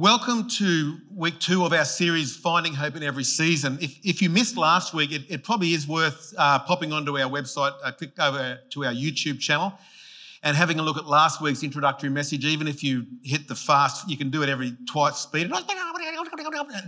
[0.00, 3.76] Welcome to week two of our series, Finding Hope in Every Season.
[3.82, 7.28] If, if you missed last week, it, it probably is worth uh, popping onto our
[7.28, 9.74] website, uh, click over to our YouTube channel,
[10.42, 12.46] and having a look at last week's introductory message.
[12.46, 15.50] Even if you hit the fast, you can do it every twice speed.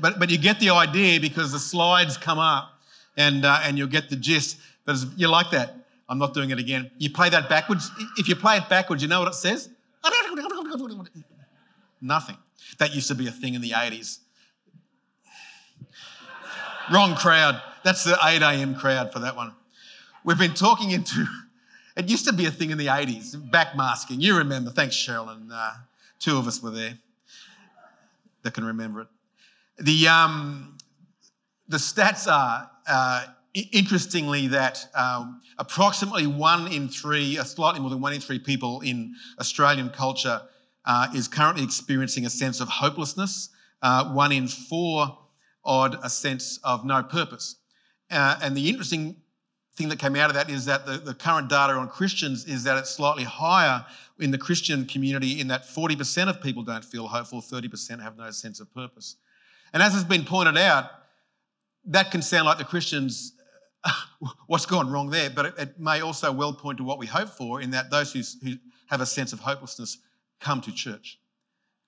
[0.01, 2.81] But, but you get the idea because the slides come up
[3.19, 4.57] and, uh, and you'll get the gist.
[4.87, 5.75] But you like that.
[6.09, 6.91] I'm not doing it again.
[6.97, 7.91] You play that backwards.
[8.17, 9.69] If you play it backwards, you know what it says?
[12.01, 12.39] Nothing.
[12.83, 14.19] That used to be a thing in the 80s.
[16.93, 17.63] Wrong crowd.
[17.85, 18.75] That's the 8 a.m.
[18.75, 19.53] crowd for that one.
[20.25, 21.25] We've been talking into,
[21.97, 24.21] it used to be a thing in the 80s, backmasking.
[24.21, 24.73] You remember.
[24.73, 25.31] Thanks, Cheryl.
[25.31, 25.75] And uh,
[26.19, 26.99] two of us were there
[28.43, 29.09] that can remember it.
[29.79, 30.77] The, um,
[31.69, 38.13] the stats are, uh, interestingly, that um, approximately one in three, slightly more than one
[38.13, 40.43] in three people in Australian culture
[40.85, 43.51] uh, is currently experiencing a sense of hopelessness.
[43.83, 45.19] Uh, one in four
[45.65, 47.57] odd a sense of no purpose.
[48.11, 49.17] Uh, and the interesting
[49.77, 52.65] thing that came out of that is that the, the current data on Christians is
[52.65, 53.85] that it's slightly higher
[54.19, 58.31] in the Christian community in that 40% of people don't feel hopeful, 30% have no
[58.31, 59.17] sense of purpose.
[59.73, 60.91] And as has been pointed out,
[61.87, 63.33] that can sound like the Christians,
[64.47, 67.31] what's gone wrong there, but it, it, may also well point to what we hope
[67.31, 68.57] for in that those who, who
[68.89, 69.99] have a sense of hopelessness
[70.43, 71.19] come to church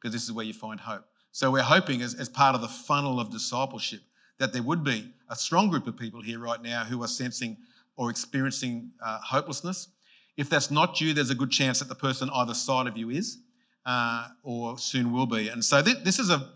[0.00, 1.04] because this is where you find hope.
[1.32, 4.00] So we're hoping, as, as part of the funnel of discipleship,
[4.38, 7.56] that there would be a strong group of people here right now who are sensing
[7.96, 9.88] or experiencing uh, hopelessness.
[10.36, 13.10] If that's not you, there's a good chance that the person either side of you
[13.10, 13.38] is
[13.86, 15.48] uh, or soon will be.
[15.48, 16.50] And so th- this is a,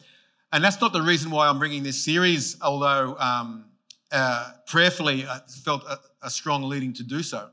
[0.53, 3.67] and that's not the reason why I'm bringing this series, although um,
[4.11, 7.51] uh, prayerfully I felt a, a, strong leading to do so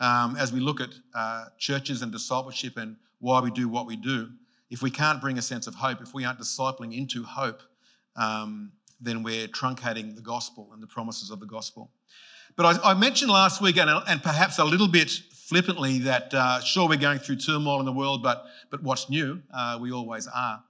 [0.00, 3.96] um, as we look at uh, churches and discipleship and why we do what we
[3.96, 4.30] do.
[4.70, 7.62] If we can't bring a sense of hope, if we aren't discipling into hope,
[8.16, 11.90] um, then we're truncating the gospel and the promises of the gospel.
[12.56, 16.60] But I, I mentioned last week, and, and, perhaps a little bit flippantly, that uh,
[16.60, 19.42] sure, we're going through turmoil in the world, but, but what's new?
[19.52, 20.62] Uh, we always are.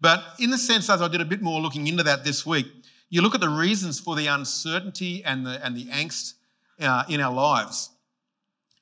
[0.00, 2.66] But in the sense, as I did a bit more looking into that this week,
[3.10, 6.34] you look at the reasons for the uncertainty and the, and the angst
[6.80, 7.90] uh, in our lives.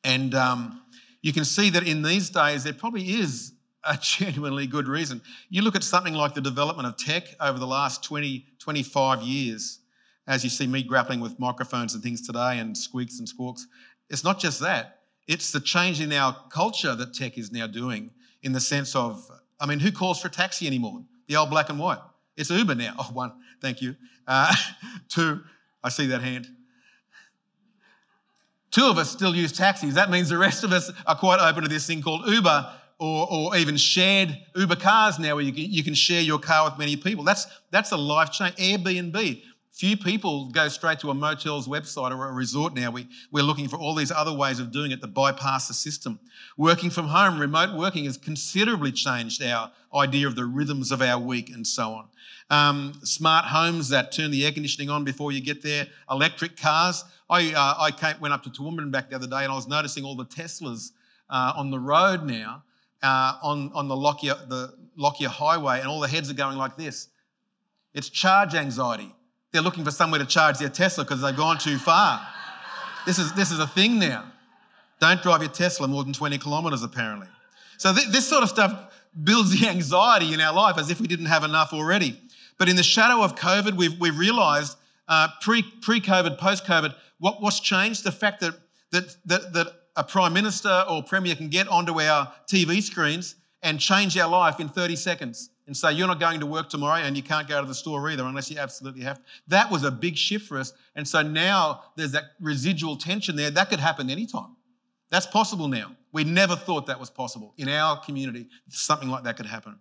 [0.04, 0.80] And um,
[1.22, 3.52] you can see that in these days there probably is
[3.84, 5.22] a genuinely good reason.
[5.48, 9.80] You look at something like the development of tech over the last 20, 25 years,
[10.26, 13.66] as you see me grappling with microphones and things today and squeaks and squawks.
[14.10, 18.10] It's not just that, it's the change in our culture that tech is now doing
[18.42, 19.28] in the sense of,
[19.60, 21.02] I mean, who calls for a taxi anymore?
[21.28, 22.00] The old black and white.
[22.36, 22.94] It's Uber now.
[22.98, 23.94] Oh, one, thank you.
[24.26, 24.52] Uh,
[25.08, 25.42] two,
[25.82, 26.48] I see that hand.
[28.72, 29.94] Two of us still use taxis.
[29.94, 33.28] That means the rest of us are quite open to this thing called Uber or,
[33.30, 36.78] or even shared Uber cars now where you can, you can share your car with
[36.78, 37.22] many people.
[37.22, 38.56] That's, that's a life change.
[38.56, 39.42] Airbnb.
[39.72, 42.90] Few people go straight to a motel's website or a resort now.
[42.90, 46.20] We, we're looking for all these other ways of doing it to bypass the system.
[46.56, 51.18] Working from home, remote working has considerably changed our idea of the rhythms of our
[51.18, 52.08] week and so on.
[52.50, 57.02] Um, smart homes that turn the air conditioning on before you get there, electric cars.
[57.32, 59.66] I, uh, I came, went up to Toowoomba back the other day and I was
[59.66, 60.90] noticing all the Teslas
[61.30, 62.62] uh, on the road now
[63.02, 66.76] uh, on, on the Lockyer, the Lockyer Highway, and all the heads are going like
[66.76, 67.08] this.
[67.94, 69.14] It's charge anxiety.
[69.50, 72.20] They're looking for somewhere to charge their Tesla because they've gone too far.
[73.06, 74.30] This is, this is a thing now.
[75.00, 77.28] Don't drive your Tesla more than 20 kilometres, apparently.
[77.78, 78.94] So, th- this sort of stuff
[79.24, 82.20] builds the anxiety in our life as if we didn't have enough already.
[82.58, 84.76] But in the shadow of COVID, we've, we've realised
[85.08, 88.04] uh, pre, pre-COVID, post-COVID, what, what's changed?
[88.04, 88.54] The fact that,
[88.90, 93.78] that, that, that a prime minister or premier can get onto our TV screens and
[93.78, 97.16] change our life in 30 seconds and say, You're not going to work tomorrow and
[97.16, 99.20] you can't go to the store either unless you absolutely have.
[99.48, 100.72] That was a big shift for us.
[100.96, 103.50] And so now there's that residual tension there.
[103.50, 104.56] That could happen anytime.
[105.10, 105.94] That's possible now.
[106.12, 107.54] We never thought that was possible.
[107.56, 109.78] In our community, something like that could happen.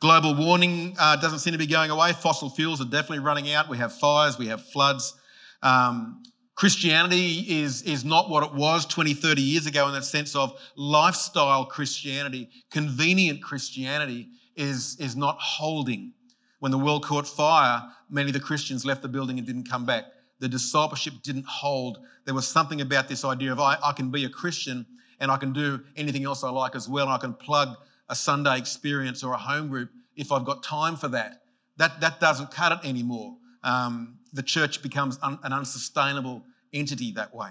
[0.00, 2.12] Global warming uh, doesn't seem to be going away.
[2.12, 3.68] Fossil fuels are definitely running out.
[3.68, 5.14] We have fires, we have floods.
[5.62, 6.22] Um,
[6.54, 10.60] Christianity is, is not what it was 20, 30 years ago in that sense of
[10.76, 12.50] lifestyle Christianity.
[12.70, 16.12] Convenient Christianity is, is not holding.
[16.60, 19.86] When the world caught fire, many of the Christians left the building and didn't come
[19.86, 20.04] back.
[20.40, 21.98] The discipleship didn't hold.
[22.24, 24.84] There was something about this idea of I, I can be a Christian
[25.20, 27.06] and I can do anything else I like as well.
[27.06, 27.76] And I can plug
[28.08, 31.42] a Sunday experience or a home group if I've got time for that.
[31.76, 33.36] That, that doesn't cut it anymore.
[33.62, 37.50] Um, the church becomes un, an unsustainable entity that way.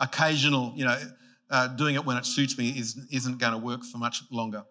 [0.00, 0.98] Occasional, you know,
[1.50, 4.64] uh, doing it when it suits me is, isn't going to work for much longer.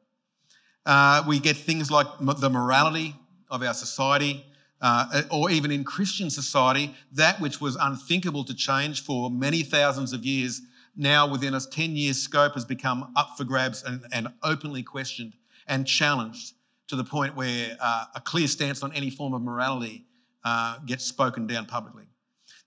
[0.85, 3.15] Uh, we get things like the morality
[3.49, 4.43] of our society,
[4.81, 10.11] uh, or even in Christian society, that which was unthinkable to change for many thousands
[10.11, 10.61] of years,
[10.95, 15.33] now within a 10 year scope has become up for grabs and, and openly questioned
[15.67, 16.53] and challenged
[16.87, 20.05] to the point where uh, a clear stance on any form of morality
[20.43, 22.03] uh, gets spoken down publicly.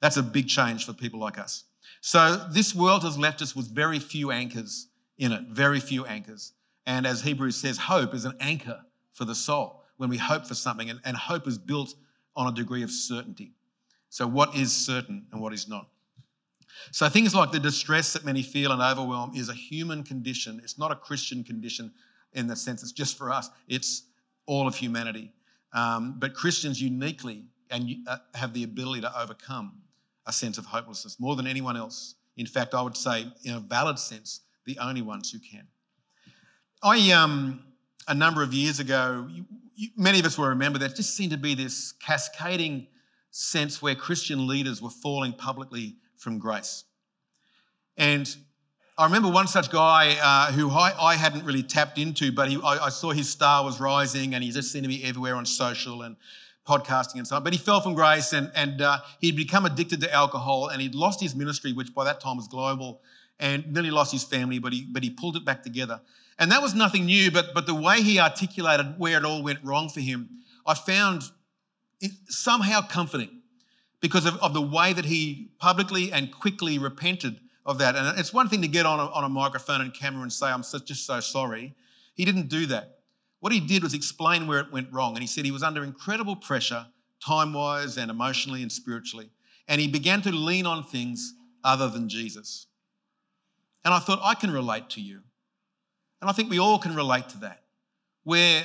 [0.01, 1.65] That's a big change for people like us.
[2.01, 4.89] So, this world has left us with very few anchors
[5.19, 6.53] in it, very few anchors.
[6.87, 8.81] And as Hebrews says, hope is an anchor
[9.13, 11.95] for the soul when we hope for something, and, and hope is built
[12.37, 13.53] on a degree of certainty.
[14.11, 15.89] So, what is certain and what is not?
[16.91, 20.61] So, things like the distress that many feel and overwhelm is a human condition.
[20.63, 21.93] It's not a Christian condition
[22.35, 24.03] in the sense it's just for us, it's
[24.47, 25.33] all of humanity.
[25.73, 29.73] Um, but Christians uniquely and uh, have the ability to overcome
[30.27, 32.15] a sense of hopelessness more than anyone else.
[32.37, 35.67] In fact, I would say, in a valid sense, the only ones who can.
[36.83, 37.65] I, um,
[38.09, 39.45] a number of years ago, you,
[39.75, 42.87] you, many of us will remember that just seemed to be this cascading
[43.31, 46.85] sense where Christian leaders were falling publicly from grace.
[47.97, 48.35] And
[48.99, 52.57] I remember one such guy uh, who I, I, hadn't really tapped into, but he,
[52.57, 55.47] I, I, saw his star was rising and he just seemed to be everywhere on
[55.47, 56.17] social and
[56.67, 57.45] podcasting and so on.
[57.45, 60.95] But he fell from grace and, and uh, he'd become addicted to alcohol and he'd
[60.95, 63.03] lost his ministry, which by that time was global,
[63.39, 66.01] and nearly lost his family, but he, but he pulled it back together.
[66.39, 69.59] And that was nothing new, but, but the way he articulated where it all went
[69.63, 70.29] wrong for him,
[70.67, 71.23] I found
[72.29, 73.43] somehow comforting
[74.05, 77.97] because of, of the way that he publicly and quickly repented of that.
[77.97, 80.49] And it's one thing to get on a, on a microphone and camera and say,
[80.49, 81.75] I'm so, just so sorry.
[82.13, 82.99] He didn't do that.
[83.41, 85.15] What he did was explain where it went wrong.
[85.15, 86.87] And he said he was under incredible pressure,
[87.25, 89.31] time wise and emotionally and spiritually.
[89.69, 91.33] And he began to lean on things
[91.65, 92.67] other than Jesus.
[93.87, 95.21] And I thought, I can relate to you.
[96.21, 97.63] And I think we all can relate to that,
[98.25, 98.65] where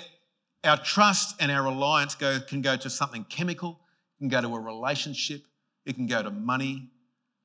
[0.66, 3.79] our trust and our reliance go, can go to something chemical,
[4.20, 5.44] can go to a relationship,
[5.86, 6.90] it can go to money,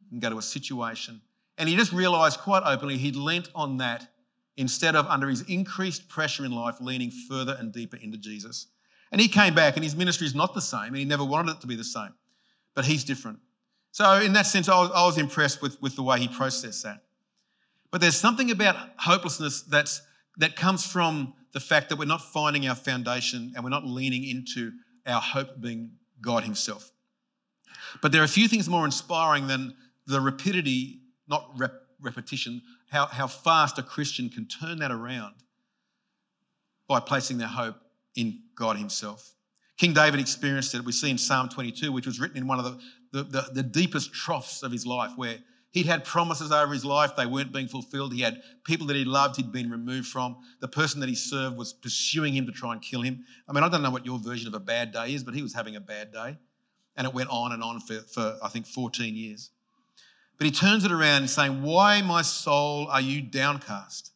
[0.00, 1.20] it can go to a situation.
[1.56, 4.08] And he just realized quite openly he'd lent on that
[4.56, 8.68] instead of under his increased pressure in life, leaning further and deeper into Jesus.
[9.12, 11.52] And he came back, and his ministry is not the same, and he never wanted
[11.52, 12.14] it to be the same,
[12.74, 13.38] but he's different.
[13.92, 16.82] So, in that sense, I was, I was impressed with, with the way he processed
[16.82, 17.04] that.
[17.92, 20.02] But there's something about hopelessness that's,
[20.38, 24.24] that comes from the fact that we're not finding our foundation and we're not leaning
[24.24, 24.72] into
[25.06, 26.90] our hope being God Himself.
[28.02, 29.74] But there are a few things more inspiring than
[30.06, 35.34] the rapidity not rep- repetition, how, how fast a Christian can turn that around
[36.86, 37.76] by placing their hope
[38.14, 39.34] in God Himself.
[39.76, 40.84] King David experienced it.
[40.84, 42.78] We see in Psalm 22, which was written in one of the,
[43.12, 45.38] the, the, the deepest troughs of his life, where
[45.74, 48.14] He'd had promises over his life, they weren't being fulfilled.
[48.14, 50.36] He had people that he loved, he'd been removed from.
[50.60, 53.24] The person that he served was pursuing him to try and kill him.
[53.48, 55.42] I mean, I don't know what your version of a bad day is, but he
[55.42, 56.38] was having a bad day.
[56.96, 59.50] And it went on and on for, for I think, 14 years.
[60.38, 64.12] But he turns it around saying, Why, my soul, are you downcast?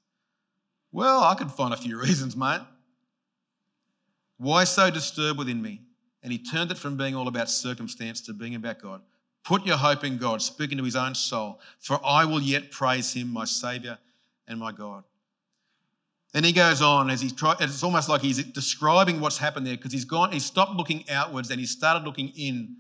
[0.93, 2.61] Well, I could find a few reasons, mate.
[4.37, 5.81] Why so disturbed within me?
[6.23, 9.03] And he turned it from being all about circumstance to being about God.
[9.49, 13.15] Put your hope in God, speaking to his own soul, for I will yet praise
[13.15, 13.97] him, my Savior
[14.47, 15.05] and my God.
[16.35, 19.75] Then he goes on as he try, it's almost like he's describing what's happened there
[19.75, 22.77] because he's gone, he stopped looking outwards and he started looking in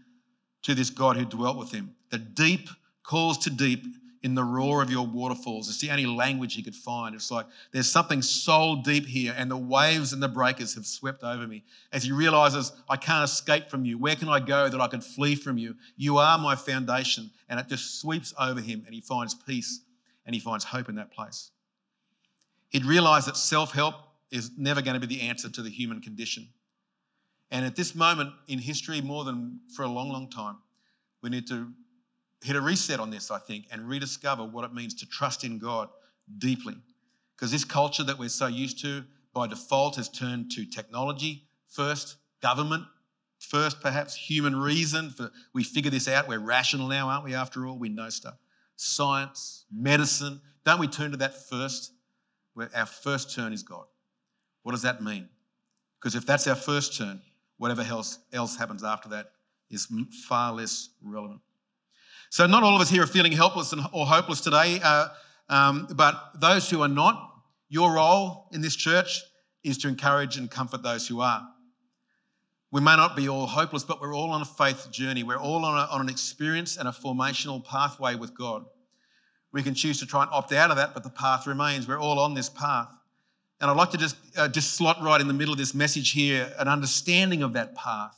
[0.64, 1.94] to this God who dwelt with him.
[2.10, 2.68] The deep
[3.02, 3.86] calls to deep
[4.22, 5.68] in the roar of your waterfalls.
[5.68, 7.14] It's the only language he could find.
[7.14, 11.22] It's like there's something soul deep here, and the waves and the breakers have swept
[11.22, 11.64] over me.
[11.92, 13.98] As he realizes, I can't escape from you.
[13.98, 15.76] Where can I go that I can flee from you?
[15.96, 17.30] You are my foundation.
[17.48, 19.80] And it just sweeps over him, and he finds peace
[20.28, 21.50] and he finds hope in that place.
[22.68, 23.94] He'd realized that self help
[24.30, 26.48] is never going to be the answer to the human condition.
[27.50, 30.58] And at this moment in history, more than for a long, long time,
[31.22, 31.72] we need to
[32.42, 35.58] hit a reset on this, I think, and rediscover what it means to trust in
[35.58, 35.88] God
[36.38, 36.76] deeply.
[37.36, 42.16] Because this culture that we're so used to by default has turned to technology first,
[42.42, 42.84] government
[43.38, 45.10] first, perhaps human reason.
[45.10, 46.28] For, we figure this out.
[46.28, 47.78] We're rational now, aren't we, after all?
[47.78, 48.34] We know stuff.
[48.76, 50.40] Science, medicine.
[50.64, 51.92] Don't we turn to that first?
[52.54, 53.84] Where our first turn is God.
[54.62, 55.28] What does that mean?
[56.00, 57.20] Because if that's our first turn,
[57.56, 59.30] whatever else, else happens after that
[59.70, 59.86] is
[60.28, 61.40] far less relevant.
[62.30, 65.08] So, not all of us here are feeling helpless or hopeless today, uh,
[65.48, 67.32] um, but those who are not,
[67.68, 69.22] your role in this church
[69.64, 71.46] is to encourage and comfort those who are.
[72.70, 75.22] We may not be all hopeless, but we're all on a faith journey.
[75.22, 78.64] We're all on, a, on an experience and a formational pathway with God.
[79.52, 81.88] We can choose to try and opt out of that, but the path remains.
[81.88, 82.88] We're all on this path.
[83.60, 86.12] And I'd like to just, uh, just slot right in the middle of this message
[86.12, 88.14] here an understanding of that path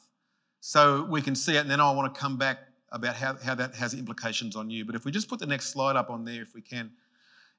[0.59, 1.61] so we can see it.
[1.61, 2.59] And then I want to come back
[2.93, 4.85] about how, how that has implications on you.
[4.85, 6.91] But if we just put the next slide up on there, if we can,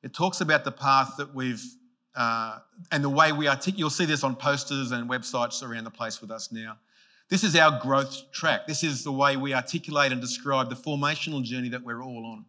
[0.03, 1.63] it talks about the path that we've,
[2.15, 2.59] uh,
[2.91, 6.21] and the way we articulate, you'll see this on posters and websites around the place
[6.21, 6.77] with us now.
[7.29, 8.67] This is our growth track.
[8.67, 12.45] This is the way we articulate and describe the formational journey that we're all on.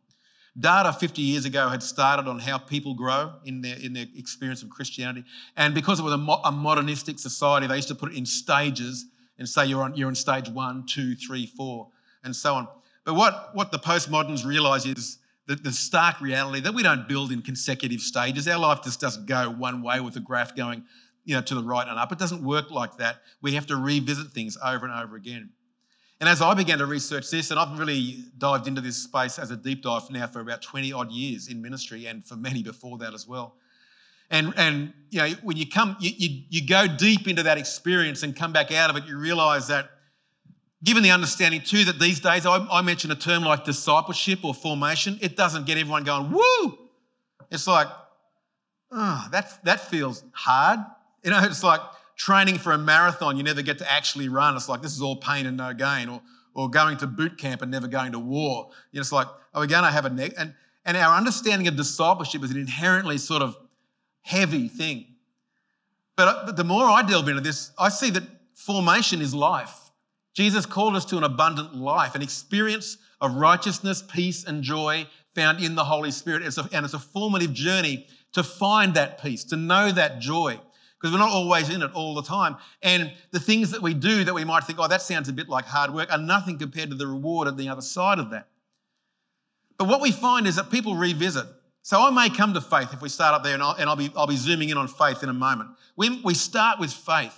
[0.58, 4.62] Data 50 years ago had started on how people grow in their, in their experience
[4.62, 5.24] of Christianity.
[5.56, 8.26] And because it was a, mo- a modernistic society, they used to put it in
[8.26, 9.06] stages
[9.38, 11.88] and say you're on, you're on stage one, two, three, four,
[12.24, 12.68] and so on.
[13.04, 17.32] But what, what the postmoderns realize is the, the stark reality that we don't build
[17.32, 18.46] in consecutive stages.
[18.46, 20.84] Our life just doesn't go one way with a graph going
[21.24, 22.12] you know, to the right and up.
[22.12, 23.22] It doesn't work like that.
[23.40, 25.50] We have to revisit things over and over again.
[26.20, 29.50] And as I began to research this, and I've really dived into this space as
[29.50, 32.98] a deep dive now for about 20 odd years in ministry and for many before
[32.98, 33.56] that as well.
[34.30, 38.22] And, and you know, when you come, you, you, you go deep into that experience
[38.22, 39.90] and come back out of it, you realize that
[40.84, 44.54] given the understanding too that these days, I, I mentioned a term like discipleship or
[44.54, 46.78] formation, it doesn't get everyone going, woo!
[47.50, 47.88] It's like,
[48.90, 50.80] oh, that, that feels hard.
[51.22, 51.80] You know, it's like,
[52.16, 54.54] training for a marathon you never get to actually run.
[54.56, 56.20] It's like this is all pain and no gain, or,
[56.54, 58.70] or going to boot camp and never going to war.
[58.92, 60.32] You know, it's like, are we going to have a neck?
[60.38, 63.56] And, and our understanding of discipleship is an inherently sort of
[64.20, 65.06] heavy thing.
[66.14, 68.22] But the more I delve into this, I see that
[68.54, 69.81] formation is life.
[70.34, 75.62] Jesus called us to an abundant life, an experience of righteousness, peace, and joy found
[75.62, 76.42] in the Holy Spirit.
[76.42, 80.58] It's a, and it's a formative journey to find that peace, to know that joy
[81.02, 82.56] because we're not always in it all the time.
[82.80, 85.48] And the things that we do that we might think, oh, that sounds a bit
[85.48, 88.46] like hard work, are nothing compared to the reward at the other side of that.
[89.78, 91.46] But what we find is that people revisit.
[91.82, 93.96] So I may come to faith if we start up there, and I'll, and I'll,
[93.96, 95.70] be, I'll be zooming in on faith in a moment.
[95.96, 97.34] We, we start with faith.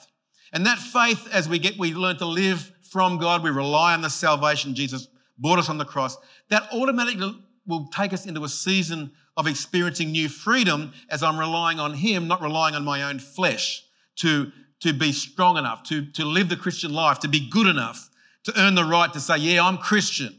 [0.53, 4.03] And that faith, as we get, we learn to live from God, we rely on
[4.03, 6.17] the salvation Jesus brought us on the cross,
[6.51, 7.37] that automatically
[7.67, 12.29] will take us into a season of experiencing new freedom as I'm relying on Him,
[12.29, 13.83] not relying on my own flesh
[14.21, 18.09] to, to be strong enough, to, to live the Christian life, to be good enough,
[18.45, 20.33] to earn the right to say, Yeah, I'm Christian.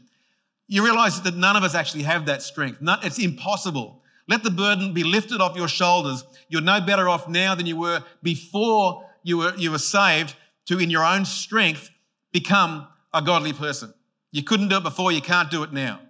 [0.66, 2.78] You realize that none of us actually have that strength.
[2.80, 4.02] it's impossible.
[4.28, 6.24] Let the burden be lifted off your shoulders.
[6.48, 10.34] You're no better off now than you were before you were, you were saved
[10.68, 11.90] to, in your own strength,
[12.40, 13.94] become a godly person.
[14.30, 16.00] You couldn't do it before, you can't do it now.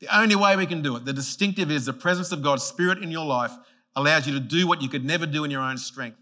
[0.00, 2.98] The only way we can do it, the distinctive is the presence of God's Spirit
[3.04, 3.52] in your life
[3.94, 6.18] allows you to do what you could never do in your own strength.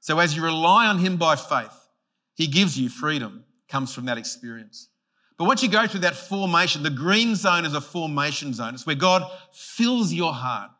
[0.00, 1.74] So as you rely on Him by faith,
[2.36, 4.88] He gives you freedom, comes from that experience.
[5.36, 8.72] But once you go through that formation, the green zone is a formation zone.
[8.72, 10.70] It's where God fills your heart,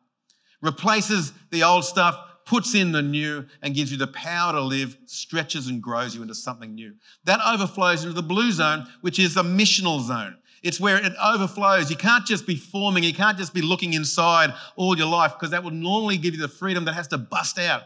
[0.63, 2.19] replaces the old stuff,
[2.51, 6.23] puts in the new, and gives you the power to live, stretches and grows you
[6.23, 6.93] into something new.
[7.23, 10.37] That overflows into the blue zone, which is the missional zone.
[10.65, 11.91] It's where it overflows.
[11.91, 15.51] You can't just be forming, you can't just be looking inside all your life because
[15.51, 17.83] that will normally give you the freedom that has to bust out.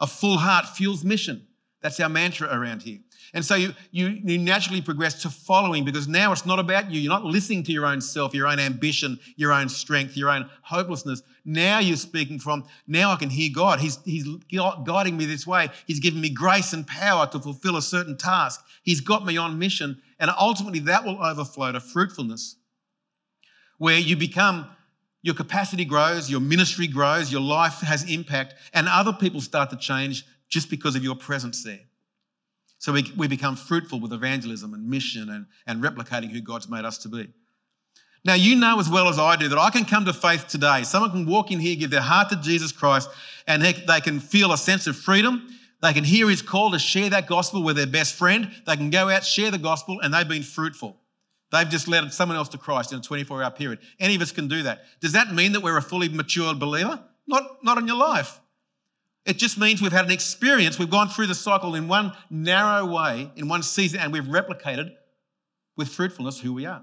[0.00, 1.46] A full heart fuels mission.
[1.82, 3.00] That's our mantra around here.
[3.34, 7.00] And so you, you, you, naturally progress to following because now it's not about you.
[7.00, 10.48] You're not listening to your own self, your own ambition, your own strength, your own
[10.62, 11.22] hopelessness.
[11.48, 13.78] Now you're speaking from, now I can hear God.
[13.78, 14.26] He's, he's
[14.84, 15.68] guiding me this way.
[15.86, 18.60] He's giving me grace and power to fulfill a certain task.
[18.82, 20.02] He's got me on mission.
[20.18, 22.56] And ultimately, that will overflow to fruitfulness,
[23.78, 24.68] where you become,
[25.22, 29.76] your capacity grows, your ministry grows, your life has impact, and other people start to
[29.76, 31.80] change just because of your presence there.
[32.78, 36.84] So we, we become fruitful with evangelism and mission and, and replicating who God's made
[36.84, 37.28] us to be.
[38.26, 40.82] Now, you know as well as I do that I can come to faith today.
[40.82, 43.08] Someone can walk in here, give their heart to Jesus Christ,
[43.46, 45.48] and they can feel a sense of freedom
[45.82, 48.50] they can hear his call to share that gospel with their best friend.
[48.66, 50.96] They can go out, share the gospel, and they've been fruitful.
[51.52, 53.78] They've just led someone else to Christ in a 24 hour period.
[54.00, 54.80] Any of us can do that.
[55.00, 57.00] Does that mean that we're a fully matured believer?
[57.26, 58.40] Not, not in your life.
[59.24, 60.78] It just means we've had an experience.
[60.78, 64.92] We've gone through the cycle in one narrow way, in one season, and we've replicated
[65.76, 66.82] with fruitfulness who we are.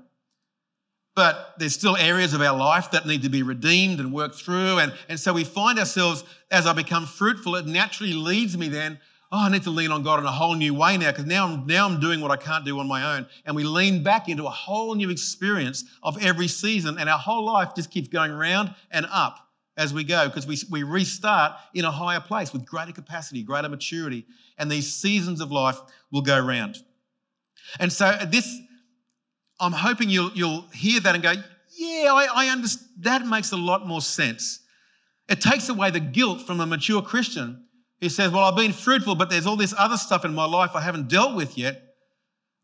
[1.15, 4.79] But there's still areas of our life that need to be redeemed and worked through.
[4.79, 8.99] And, and so we find ourselves, as I become fruitful, it naturally leads me then,
[9.31, 11.47] oh, I need to lean on God in a whole new way now because now
[11.47, 13.27] I'm, now I'm doing what I can't do on my own.
[13.45, 16.97] And we lean back into a whole new experience of every season.
[16.97, 19.39] And our whole life just keeps going round and up
[19.75, 23.69] as we go because we, we restart in a higher place with greater capacity, greater
[23.69, 24.25] maturity.
[24.57, 25.79] And these seasons of life
[26.11, 26.77] will go round.
[27.79, 28.59] And so this
[29.59, 31.33] I'm hoping you'll, you'll hear that and go,
[31.77, 32.89] yeah, I, I understand.
[32.99, 34.59] That makes a lot more sense.
[35.29, 37.65] It takes away the guilt from a mature Christian
[38.01, 40.71] who says, Well, I've been fruitful, but there's all this other stuff in my life
[40.75, 41.81] I haven't dealt with yet.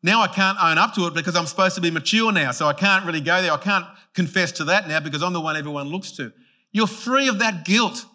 [0.04, 2.52] Now I can't own up to it because I'm supposed to be mature now.
[2.52, 3.52] So I can't really go there.
[3.52, 6.32] I can't confess to that now because I'm the one everyone looks to.
[6.72, 8.06] You're free of that guilt.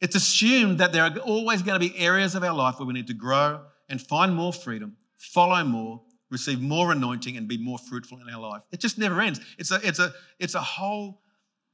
[0.00, 2.92] It's assumed that there are always going to be areas of our life where we
[2.92, 7.78] need to grow and find more freedom, follow more, receive more anointing, and be more
[7.78, 8.62] fruitful in our life.
[8.72, 9.40] It just never ends.
[9.58, 11.20] It's a, it's a, it's a whole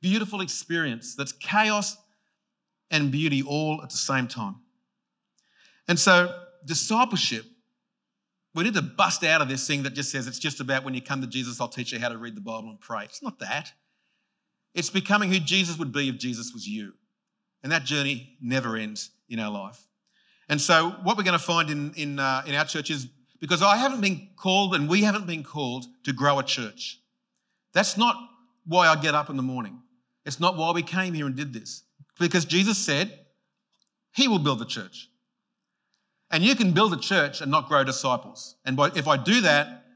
[0.01, 1.97] beautiful experience that's chaos
[2.91, 4.57] and beauty all at the same time.
[5.89, 7.45] And so, discipleship,
[8.55, 10.95] we need to bust out of this thing that just says it's just about when
[10.95, 13.05] you come to Jesus, I'll teach you how to read the Bible and pray.
[13.05, 13.73] It's not that.
[14.75, 16.93] It's becoming who Jesus would be if Jesus was you.
[17.63, 19.87] And that journey never ends in our life.
[20.49, 23.09] And so, what we're going to find in, in, uh, in our church is
[23.43, 27.01] because I haven't been called and we haven't been called to grow a church.
[27.75, 28.15] That's not
[28.65, 29.83] why I get up in the morning.
[30.25, 31.83] It's not why we came here and did this.
[32.21, 33.19] Because Jesus said,
[34.15, 35.09] He will build the church.
[36.31, 38.55] And you can build a church and not grow disciples.
[38.65, 39.87] And if I do that,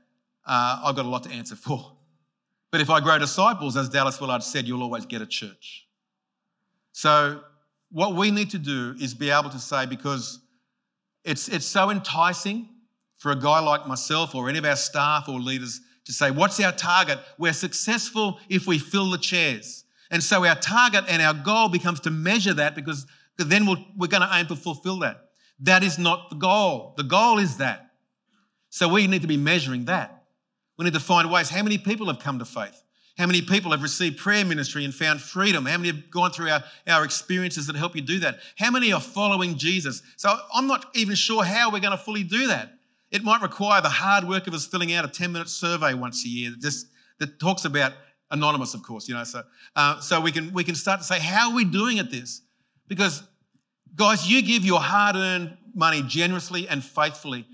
[0.45, 1.93] uh, I've got a lot to answer for.
[2.73, 5.87] But if I grow disciples, as Dallas Willard said, you'll always get a church.
[6.91, 7.43] So,
[7.93, 10.41] what we need to do is be able to say, because
[11.25, 12.71] it's, it's so enticing
[13.19, 16.61] for a guy like myself or any of our staff or leaders to say, What's
[16.61, 17.19] our target?
[17.39, 19.85] We're successful if we fill the chairs.
[20.11, 23.07] And so our target and our goal becomes to measure that because
[23.39, 25.31] then we we are going to aim to fulfill that.
[25.61, 26.95] That is not the goal.
[26.97, 27.91] The goal is that.
[28.71, 30.25] So we need to be measuring that.
[30.79, 31.49] We need to find ways.
[31.49, 32.83] How many people have come to faith?
[33.17, 35.65] How many people have received prayer ministry and found freedom?
[35.65, 38.41] How many have gone through our, our experiences that help you do that?
[38.59, 40.03] How many are following Jesus?
[40.19, 42.76] So I'm not even sure how we're going to fully do that.
[43.11, 46.25] It might require the hard work of us filling out a 10 minute survey once
[46.25, 46.87] a year that just
[47.19, 47.93] that talks about
[48.31, 49.25] anonymous, of course, you know.
[49.25, 49.43] So,
[49.75, 52.43] uh, so we can we can start to say, how are we doing at this?
[52.89, 53.23] Because,
[53.95, 57.47] guys, you give your hard-earned money generously and faithfully.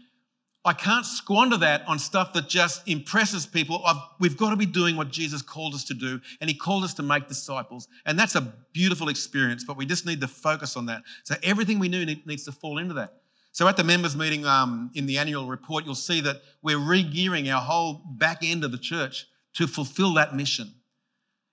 [0.64, 3.82] I can't squander that on stuff that just impresses people.
[3.84, 6.84] I've, we've got to be doing what Jesus called us to do, and He called
[6.84, 7.88] us to make disciples.
[8.06, 11.02] And that's a beautiful experience, but we just need to focus on that.
[11.24, 13.21] So everything we do needs to fall into that.
[13.52, 17.50] So at the members' meeting um, in the annual report, you'll see that we're re-gearing
[17.50, 20.72] our whole back end of the church to fulfill that mission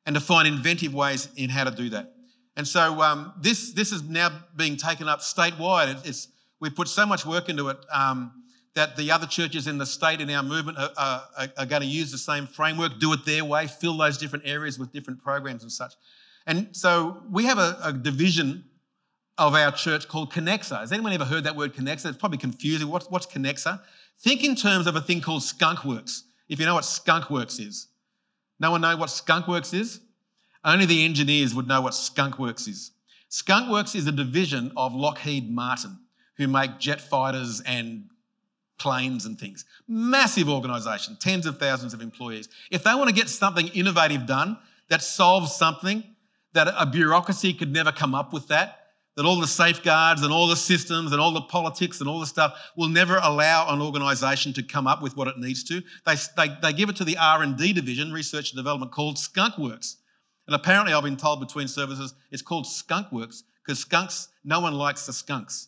[0.05, 2.13] and to find inventive ways in how to do that.
[2.55, 6.05] And so um, this, this is now being taken up statewide.
[6.07, 6.29] It's,
[6.61, 8.31] we've put so much work into it um,
[8.75, 11.87] that the other churches in the state in our movement are, are, are, going to
[11.87, 15.63] use the same framework, do it their way, fill those different areas with different programs
[15.63, 15.93] and such.
[16.47, 18.63] And so we have a, a division
[19.39, 20.79] of our church called Connexa.
[20.79, 22.07] Has anyone ever heard that word Connexa?
[22.07, 22.89] It's probably confusing.
[22.89, 23.81] What's, what's Connexa?
[24.19, 27.87] Think in terms of a thing called Skunkworks, if you know what Skunkworks is.
[28.59, 30.01] No one know what Skunkworks is?
[30.65, 32.91] Only the engineers would know what Skunkworks is.
[33.31, 35.97] Skunkworks is a division of Lockheed Martin,
[36.35, 38.09] who make jet fighters and
[38.77, 39.63] planes and things.
[39.87, 42.49] Massive organisation, tens of thousands of employees.
[42.71, 44.57] If they want to get something innovative done
[44.89, 46.03] that solves something
[46.51, 48.78] that a bureaucracy could never come up with that,
[49.19, 52.25] that all the safeguards and all the systems and all the politics and all the
[52.25, 55.81] stuff will never allow an organisation to come up with what it needs to.
[56.05, 59.97] They, they, they give it to the R&D division, research and development, called Skunk Works.
[60.47, 64.71] And apparently I've been told between services it's called Skunk Works because skunks, no one
[64.71, 65.67] likes the skunks.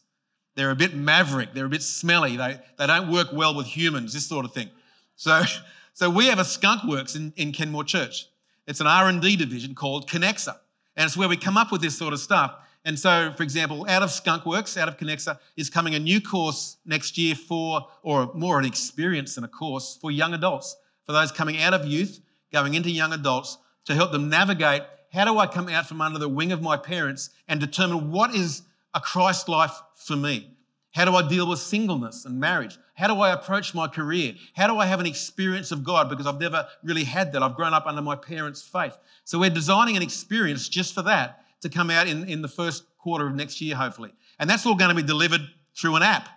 [0.55, 4.13] They're a bit maverick, they're a bit smelly, they, they don't work well with humans,
[4.13, 4.69] this sort of thing.
[5.17, 5.43] So,
[5.93, 8.27] so we have a Skunk Works in, in Kenmore Church.
[8.65, 10.55] It's an R&D division called Connexa.
[10.95, 12.55] And it's where we come up with this sort of stuff.
[12.83, 16.77] And so, for example, out of Skunkworks, out of Connexa, is coming a new course
[16.85, 21.31] next year for, or more an experience than a course, for young adults, for those
[21.31, 25.45] coming out of youth, going into young adults, to help them navigate how do I
[25.45, 28.63] come out from under the wing of my parents and determine what is
[28.93, 30.55] a Christ life for me?
[30.93, 32.77] How do I deal with singleness and marriage?
[32.95, 34.35] How do I approach my career?
[34.55, 36.09] How do I have an experience of God?
[36.09, 37.43] Because I've never really had that.
[37.43, 38.97] I've grown up under my parents' faith.
[39.23, 42.83] So we're designing an experience just for that to come out in, in the first
[42.97, 44.11] quarter of next year, hopefully.
[44.39, 45.41] And that's all going to be delivered
[45.77, 46.29] through an app.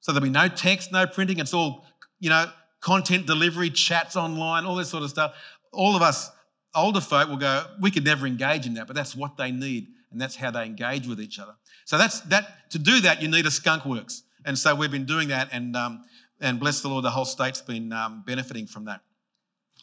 [0.00, 1.38] So there'll be no text, no printing.
[1.38, 1.84] It's all,
[2.18, 5.34] you know, content delivery, chats online, all this sort of stuff.
[5.72, 6.30] All of us
[6.74, 9.88] older folk will go, we could never engage in that, but that's what they need.
[10.10, 11.54] And that's how they engage with each other.
[11.84, 12.70] So that's that.
[12.70, 14.24] To do that, you need a skunk works.
[14.44, 16.02] And so we've been doing that, and um,
[16.40, 19.02] and bless the Lord, the whole state's been um, benefiting from that.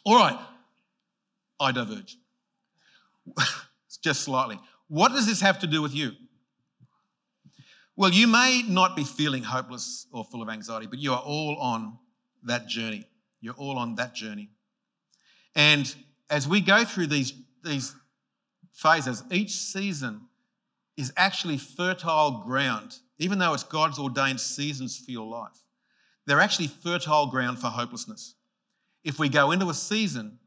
[0.04, 0.38] All right,
[1.58, 2.18] I diverge.
[4.02, 4.58] just slightly.
[4.88, 6.12] What does this have to do with you?
[7.96, 11.56] Well, you may not be feeling hopeless or full of anxiety, but you are all
[11.56, 11.98] on
[12.44, 13.04] that journey.
[13.40, 14.50] You're all on that journey.
[15.54, 15.92] And
[16.30, 17.32] as we go through these,
[17.64, 17.94] these
[18.72, 20.20] phases, each season
[20.96, 25.64] is actually fertile ground even though it's God's ordained seasons for your life,
[26.26, 28.34] they're actually fertile ground for hopelessness.
[29.04, 30.38] If we go into a season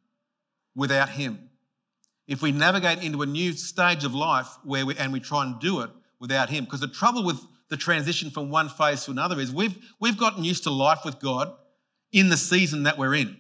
[0.76, 1.50] without Him,
[2.32, 5.60] if we navigate into a new stage of life where we, and we try and
[5.60, 9.38] do it without Him, because the trouble with the transition from one phase to another
[9.38, 11.54] is we've, we've gotten used to life with God
[12.14, 13.36] in the season that we're in.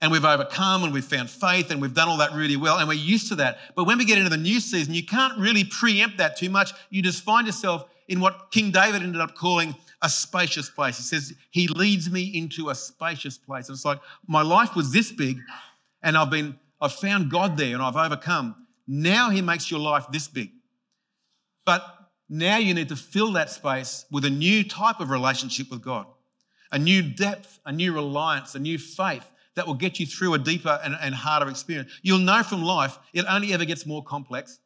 [0.00, 2.86] And we've overcome and we've found faith and we've done all that really well and
[2.86, 3.58] we're used to that.
[3.74, 6.72] But when we get into the new season, you can't really preempt that too much.
[6.90, 10.96] You just find yourself in what King David ended up calling a spacious place.
[10.96, 13.68] He says, He leads me into a spacious place.
[13.68, 13.98] And it's like,
[14.28, 15.38] my life was this big
[16.04, 18.66] and I've been, I've found God there and I've overcome.
[18.86, 20.50] Now He makes your life this big.
[21.64, 21.84] But
[22.28, 26.06] now you need to fill that space with a new type of relationship with God,
[26.72, 30.38] a new depth, a new reliance, a new faith that will get you through a
[30.38, 31.90] deeper and, and harder experience.
[32.02, 34.60] You'll know from life, it only ever gets more complex,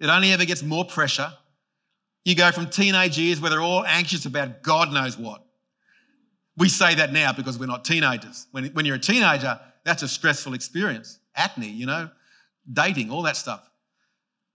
[0.00, 1.32] it only ever gets more pressure.
[2.24, 5.44] You go from teenage years where they're all anxious about God knows what.
[6.56, 8.46] We say that now because we're not teenagers.
[8.50, 11.18] When, when you're a teenager, that's a stressful experience.
[11.36, 12.10] Acne, you know,
[12.70, 13.68] dating, all that stuff.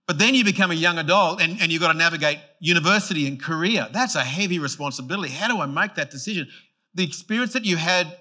[0.07, 3.39] But then you become a young adult and, and you've got to navigate university and
[3.39, 3.87] career.
[3.91, 5.31] That's a heavy responsibility.
[5.31, 6.47] How do I make that decision?
[6.95, 8.17] The experience that you had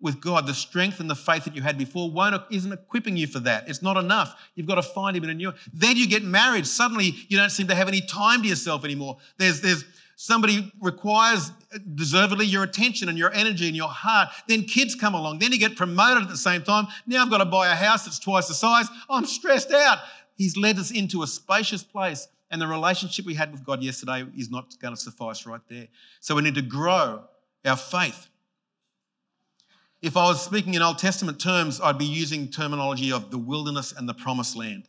[0.00, 3.26] with God, the strength and the faith that you had before won't, isn't equipping you
[3.26, 3.68] for that.
[3.68, 4.36] It's not enough.
[4.54, 5.52] You've got to find Him in a new.
[5.72, 6.66] Then you get married.
[6.66, 9.16] Suddenly, you don't seem to have any time to yourself anymore.
[9.38, 9.84] There's, there's
[10.16, 14.30] somebody requires uh, deservedly your attention and your energy and your heart.
[14.48, 15.38] Then kids come along.
[15.38, 16.88] Then you get promoted at the same time.
[17.06, 18.88] Now I've got to buy a house that's twice the size.
[19.08, 19.98] I'm stressed out.
[20.36, 22.28] He's led us into a spacious place.
[22.50, 25.88] And the relationship we had with God yesterday is not going to suffice right there.
[26.20, 27.24] So we need to grow
[27.64, 28.28] our faith.
[30.00, 33.92] If I was speaking in Old Testament terms, I'd be using terminology of the wilderness
[33.92, 34.88] and the promised land.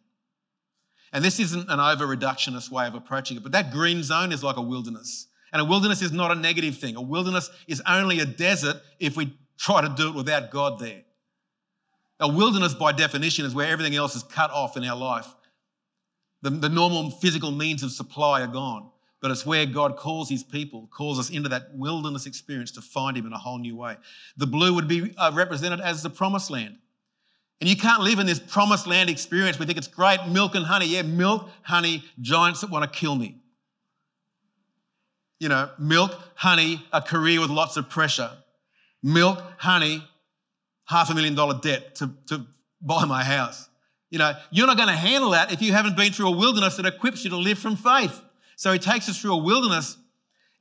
[1.13, 4.43] And this isn't an over reductionist way of approaching it, but that green zone is
[4.43, 5.27] like a wilderness.
[5.53, 6.95] And a wilderness is not a negative thing.
[6.95, 11.03] A wilderness is only a desert if we try to do it without God there.
[12.19, 15.27] A wilderness, by definition, is where everything else is cut off in our life.
[16.41, 18.89] The, the normal physical means of supply are gone
[19.21, 23.17] but it's where God calls his people, calls us into that wilderness experience to find
[23.17, 23.97] him in a whole new way.
[24.37, 26.77] The blue would be uh, represented as the promised land.
[27.59, 29.57] And you can't live in this promised land experience.
[29.57, 30.87] We think it's great, milk and honey.
[30.87, 33.41] Yeah, milk, honey, giants that want to kill me.
[35.39, 38.31] You know, milk, honey, a career with lots of pressure.
[39.01, 40.03] Milk, honey,
[40.85, 42.45] half a million dollar debt to, to
[42.81, 43.69] buy my house.
[44.09, 46.77] You know, you're not going to handle that if you haven't been through a wilderness
[46.77, 48.21] that equips you to live from faith.
[48.55, 49.97] So he takes us through a wilderness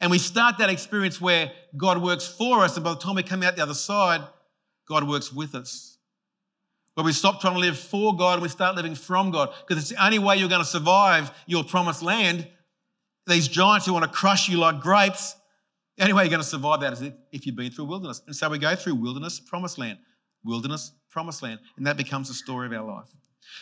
[0.00, 2.76] and we start that experience where God works for us.
[2.76, 4.22] And by the time we come out the other side,
[4.86, 5.95] God works with us.
[6.96, 9.52] Where we stop trying to live for God and we start living from God.
[9.60, 12.48] Because it's the only way you're going to survive your promised land.
[13.26, 15.36] These giants who want to crush you like grapes,
[15.98, 18.22] the only way you're going to survive that is if you've been through wilderness.
[18.26, 19.98] And so we go through wilderness, promised land,
[20.42, 21.60] wilderness, promised land.
[21.76, 23.08] And that becomes the story of our life.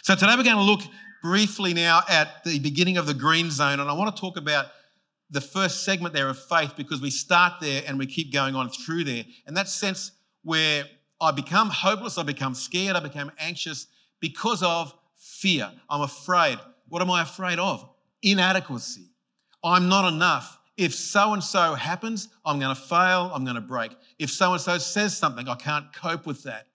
[0.03, 0.83] So today we're going to look
[1.21, 4.67] briefly now at the beginning of the green zone, and I want to talk about
[5.31, 8.69] the first segment there of faith because we start there and we keep going on
[8.69, 9.25] through there.
[9.47, 10.85] And that sense where
[11.25, 13.87] I become hopeless, I become scared, I become anxious
[14.21, 15.73] because of fear.
[15.89, 16.59] I'm afraid.
[16.89, 17.89] What am I afraid of?
[18.23, 19.07] Inadequacy.
[19.65, 20.59] I'm not enough.
[20.77, 23.93] If so and so happens, I'm going to fail, I'm going to break.
[24.19, 26.67] If so and so says something, I can't cope with that.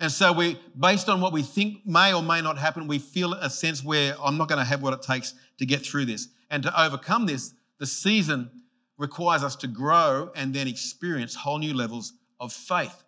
[0.00, 3.34] And so we, based on what we think may or may not happen, we feel
[3.34, 6.28] a sense where I'm not going to have what it takes to get through this.
[6.50, 8.50] And to overcome this, the season
[8.96, 13.03] requires us to grow and then experience whole new levels of faith.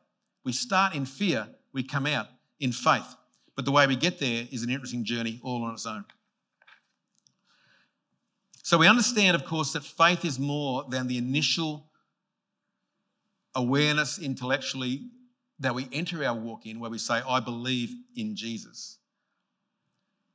[0.46, 2.28] We start in fear, we come out
[2.60, 3.16] in faith.
[3.56, 6.04] But the way we get there is an interesting journey all on its own.
[8.62, 11.90] So we understand, of course, that faith is more than the initial
[13.56, 15.08] awareness intellectually
[15.58, 18.98] that we enter our walk in where we say, I believe in Jesus.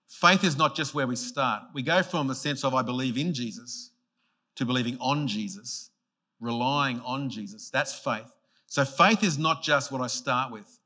[0.10, 1.64] Faith is not just where we start.
[1.74, 3.92] We go from a sense of, I believe in Jesus,
[4.56, 5.90] to believing on Jesus,
[6.42, 7.70] relying on Jesus.
[7.70, 8.30] That's faith.
[8.72, 10.80] So faith is not just what I start with.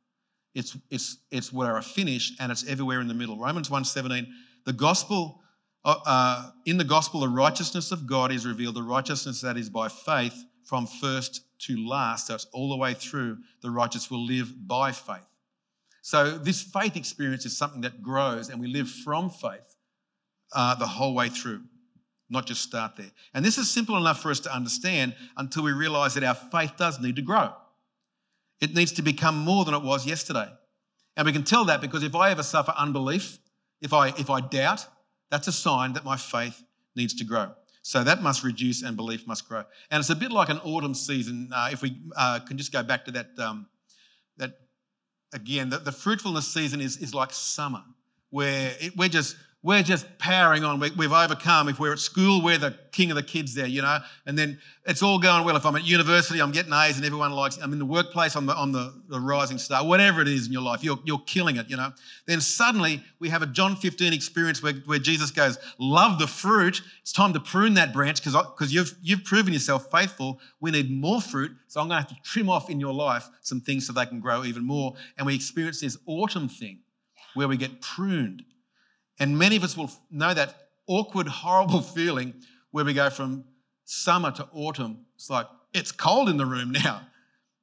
[0.56, 3.38] It's, it's, it's where I finish and it's everywhere in the middle.
[3.38, 4.26] Romans 1.17,
[4.66, 5.40] the gospel,
[5.84, 9.70] uh, uh in the gospel, the righteousness of God is revealed, the righteousness that is
[9.70, 12.26] by faith from first to last.
[12.26, 13.38] So all the way through.
[13.62, 15.30] The righteous will live by faith.
[16.02, 19.76] So this faith experience is something that grows, and we live from faith
[20.54, 21.62] uh, the whole way through,
[22.32, 23.12] not just start there.
[23.36, 26.78] And this is simple enough for us to understand until we realize that our faith
[26.78, 27.54] does need to grow.
[28.62, 30.48] It needs to become more than it was yesterday.
[31.18, 33.40] And we can tell that because if I ever suffer unbelief,
[33.82, 34.86] if I, if I doubt,
[35.30, 36.64] that's a sign that my faith
[36.96, 37.52] needs to grow.
[37.82, 39.64] So that must reduce and belief must grow.
[39.92, 41.52] And it's a bit like an autumn season.
[41.54, 43.68] Uh, if we uh, can just go back to that, um,
[44.38, 44.54] that
[45.34, 47.84] again, the, the, fruitfulness season is, is like summer,
[48.32, 50.80] where it, we're just we're just powering on.
[50.80, 51.70] We, have overcome.
[51.70, 53.98] If we're at school, we're the king of the kids there, you know.
[54.28, 55.56] And then it's all going well.
[55.56, 57.58] If I'm at university, I'm getting A's and everyone likes.
[57.58, 59.84] I'm in the workplace, I'm the, I'm the, the rising star.
[59.84, 61.92] Whatever it is in your life, you're, you're killing it, you know.
[62.28, 66.84] Then suddenly we have a John 15 experience where, where Jesus goes, "Love the fruit.
[67.02, 70.40] It's time to prune that branch because because you've you've proven yourself faithful.
[70.60, 73.28] We need more fruit, so I'm going to have to trim off in your life
[73.42, 76.82] some things so they can grow even more." And we experience this autumn thing
[77.34, 78.44] where we get pruned
[79.20, 82.34] and many of us will know that awkward, horrible feeling
[82.72, 83.46] where we go from
[83.86, 85.06] summer to autumn.
[85.16, 87.02] It's like, it's cold in the room now.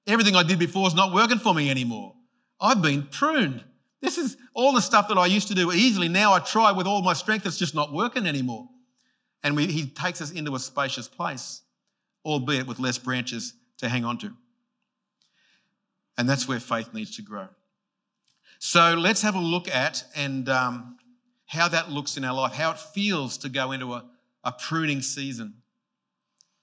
[0.06, 2.14] Everything I did before is not working for me anymore.
[2.60, 3.62] I've been pruned.
[4.00, 6.08] This is all the stuff that I used to do easily.
[6.08, 8.68] Now I try with all my strength, it's just not working anymore.
[9.44, 11.62] And we, he takes us into a spacious place,
[12.24, 14.32] albeit with less branches to hang on to.
[16.18, 17.48] And that's where faith needs to grow.
[18.58, 20.96] So let's have a look at and um,
[21.52, 24.02] how that looks in our life, how it feels to go into a,
[24.42, 25.52] a pruning season.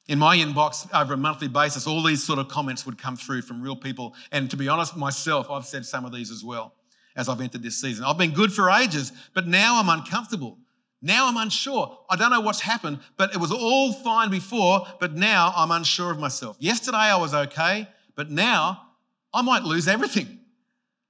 [0.08, 3.44] In my inbox, over a monthly basis, all these sort of comments would come through
[3.44, 4.16] from real people.
[4.32, 6.74] And to be honest, myself, I've said some of these as well
[7.16, 8.04] as I've entered this season.
[8.04, 10.58] I've been good for ages, but now I'm uncomfortable.
[11.04, 12.00] Now I'm unsure.
[12.10, 16.10] I don't know what's happened, but it was all fine before, but now I'm unsure
[16.10, 16.58] of myself.
[16.60, 18.88] Yesterday I was okay, but now
[19.32, 20.40] I might lose everything.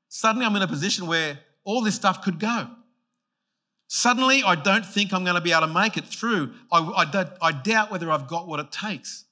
[0.09, 2.67] Suddenly I'm in a position where all this stuff could go.
[3.91, 6.53] Suddenly, I don't think I'm going to be able to make it through.
[6.71, 9.25] I, I, I, doubt whether I've got what it takes.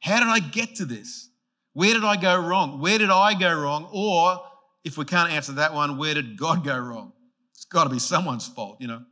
[0.00, 1.28] How did I get to this?
[1.74, 2.80] Where did I go wrong?
[2.80, 3.86] Where did I go wrong?
[3.92, 4.42] Or,
[4.84, 7.12] if we can't answer that one, where did God go wrong?
[7.52, 9.04] It's got to be someone's fault, you know.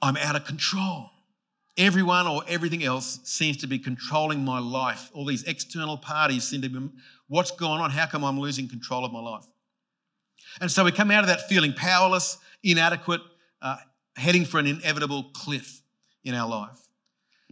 [0.00, 1.10] I'm out of control.
[1.76, 5.10] Everyone or everything else seems to be controlling my life.
[5.12, 6.88] All these external parties seem to be,
[7.26, 7.90] what's going on?
[7.90, 9.44] How come I'm losing control of my life?
[10.60, 12.38] And so we come out of that feeling powerless,
[12.70, 13.20] inadequate,
[13.62, 13.76] uh,
[14.16, 15.80] heading for an inevitable cliff
[16.24, 16.78] in our life.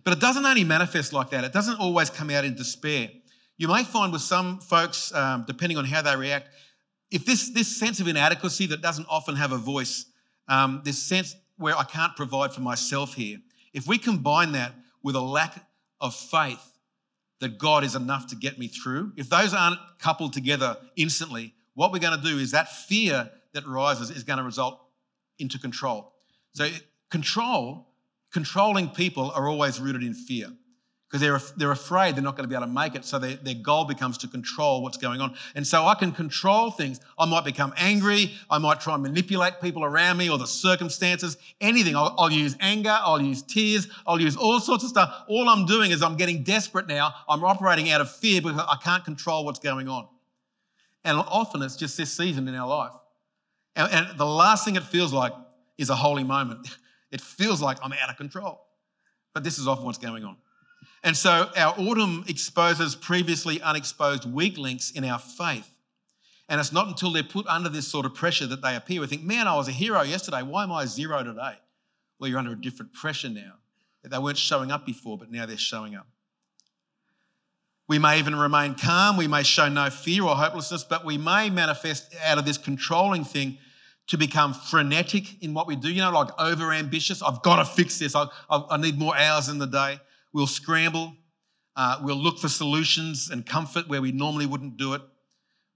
[0.02, 3.10] But it doesn't only manifest like that, it doesn't always come out in despair.
[3.56, 6.48] You may find with some folks, um, depending on how they react,
[7.10, 10.06] if this, this sense of inadequacy that doesn't often have a voice,
[10.48, 13.38] um, this sense where I can't provide for myself here,
[13.72, 14.72] if we combine that
[15.02, 15.64] with a lack
[16.00, 16.72] of faith
[17.40, 21.92] that God is enough to get me through, if those aren't coupled together instantly, what
[21.92, 24.80] we're going to do is that fear that rises is going to result
[25.38, 26.12] into control.
[26.52, 26.68] So,
[27.10, 27.88] control,
[28.32, 30.48] controlling people are always rooted in fear
[31.08, 33.04] because they're, they're afraid they're not going to be able to make it.
[33.04, 35.34] So, they, their goal becomes to control what's going on.
[35.54, 37.00] And so, I can control things.
[37.18, 38.34] I might become angry.
[38.48, 41.96] I might try and manipulate people around me or the circumstances, anything.
[41.96, 42.96] I'll, I'll use anger.
[43.00, 43.88] I'll use tears.
[44.06, 45.24] I'll use all sorts of stuff.
[45.28, 47.14] All I'm doing is I'm getting desperate now.
[47.28, 50.08] I'm operating out of fear because I can't control what's going on.
[51.04, 52.92] And often it's just this season in our life.
[53.76, 55.32] And, and the last thing it feels like
[55.78, 56.68] is a holy moment.
[57.10, 58.66] It feels like I'm out of control.
[59.34, 60.36] But this is often what's going on.
[61.04, 65.70] And so our autumn exposes previously unexposed weak links in our faith.
[66.48, 69.00] And it's not until they're put under this sort of pressure that they appear.
[69.00, 70.42] We think, man, I was a hero yesterday.
[70.42, 71.54] Why am I zero today?
[72.18, 73.54] Well, you're under a different pressure now.
[74.02, 76.08] They weren't showing up before, but now they're showing up.
[77.86, 79.16] We may even remain calm.
[79.16, 83.24] We may show no fear or hopelessness, but we may manifest out of this controlling
[83.24, 83.58] thing
[84.06, 85.90] to become frenetic in what we do.
[85.90, 87.22] You know, like over ambitious.
[87.22, 88.14] I've got to fix this.
[88.14, 89.98] I, I, I, need more hours in the day.
[90.32, 91.14] We'll scramble.
[91.76, 95.02] Uh, we'll look for solutions and comfort where we normally wouldn't do it.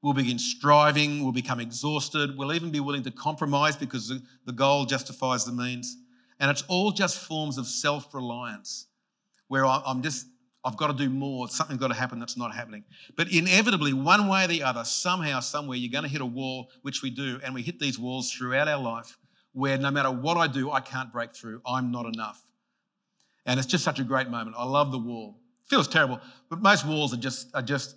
[0.03, 1.23] We'll begin striving.
[1.23, 2.37] We'll become exhausted.
[2.39, 5.97] We'll even be willing to compromise because the, the goal justifies the means.
[6.39, 8.87] And it's all just forms of self reliance
[9.49, 10.27] where I'm just
[10.69, 11.49] I've got to do more.
[11.49, 12.85] Something's got to happen that's not happening.
[13.17, 16.69] But inevitably, one way or the other, somehow, somewhere, you're going to hit a wall,
[16.83, 19.17] which we do, and we hit these walls throughout our life
[19.53, 21.63] where no matter what I do, I can't break through.
[21.67, 22.45] I'm not enough.
[23.47, 24.57] And it's just such a great moment.
[24.59, 25.41] I love the wall.
[25.65, 27.97] It feels terrible, but most walls are just, are just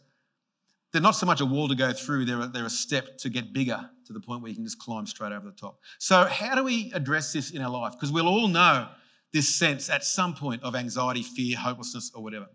[0.93, 3.29] they're not so much a wall to go through, they're a, they're a step to
[3.29, 5.79] get bigger to the point where you can just climb straight over the top.
[5.99, 7.93] So, how do we address this in our life?
[7.93, 8.88] Because we'll all know
[9.34, 12.47] this sense at some point of anxiety, fear, hopelessness, or whatever.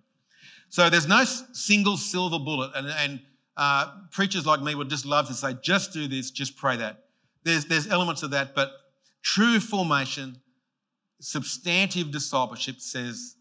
[0.68, 3.20] So there's no single silver bullet, and, and
[3.56, 7.04] uh, preachers like me would just love to say, just do this, just pray that.
[7.44, 8.70] There's, there's elements of that, but
[9.22, 10.40] true formation,
[11.20, 13.36] substantive discipleship says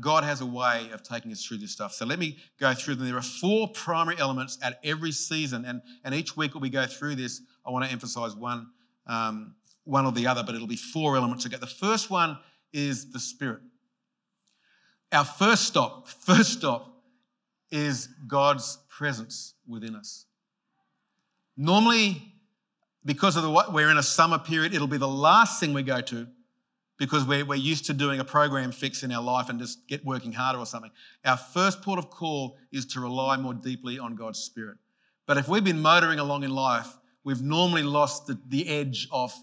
[0.00, 1.92] God has a way of taking us through this stuff.
[1.92, 3.06] So let me go through them.
[3.06, 6.86] There are four primary elements at every season, and, and each week when we go
[6.86, 8.68] through this, I want to emphasize one,
[9.06, 11.44] um, one or the other, but it'll be four elements.
[11.44, 12.38] The first one
[12.72, 13.60] is the Spirit.
[15.12, 16.88] Our first stop, first stop
[17.70, 20.24] is God's presence within us.
[21.56, 22.34] Normally,
[23.04, 26.00] because of the we're in a summer period, it'll be the last thing we go
[26.00, 26.26] to
[26.98, 30.04] because we're, we're used to doing a program fix in our life and just get
[30.04, 30.90] working harder or something.
[31.24, 34.78] Our first port of call is to rely more deeply on God's Spirit.
[35.26, 36.88] But if we've been motoring along in life,
[37.24, 39.34] we've normally lost the, the edge of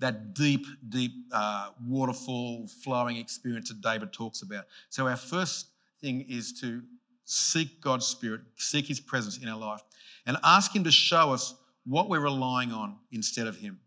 [0.00, 4.66] that deep, deep uh, waterfall flowing experience that David talks about.
[4.88, 5.68] So, our first
[6.00, 6.82] thing is to
[7.24, 9.82] seek God's Spirit, seek His presence in our life,
[10.26, 13.80] and ask Him to show us what we're relying on instead of Him.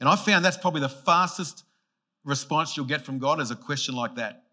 [0.00, 1.64] And I found that's probably the fastest
[2.24, 4.44] response you'll get from God is a question like that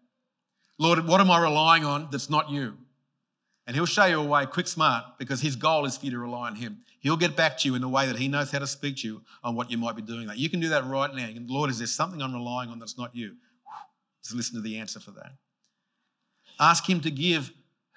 [0.78, 2.76] Lord, what am I relying on that's not you?
[3.70, 6.18] And He'll show you a way quick, smart, because His goal is for you to
[6.18, 6.78] rely on Him.
[6.98, 9.06] He'll get back to you in the way that He knows how to speak to
[9.06, 10.26] you on what you might be doing.
[10.26, 11.28] That you can do that right now.
[11.46, 13.36] Lord, is there something I'm relying on that's not you?
[14.24, 15.34] Just listen to the answer for that.
[16.58, 17.52] Ask Him to give